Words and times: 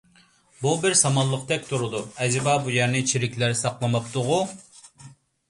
بۇ 0.61 0.69
بىر 0.85 0.95
سامانلىقتەك 1.01 1.67
تۇرىدۇ، 1.73 2.01
ئەجەبا 2.23 2.57
بۇ 2.65 2.75
يەرنى 2.77 3.03
چېرىكلەر 3.13 3.55
ساقلىماپتۇغۇ؟ 3.61 4.41